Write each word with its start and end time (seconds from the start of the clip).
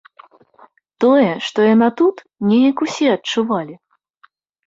Тое, 1.03 1.27
што 1.49 1.59
яна 1.73 1.89
тут, 2.01 2.23
нейк 2.53 2.77
усе 2.87 3.07
адчувалі. 3.17 3.75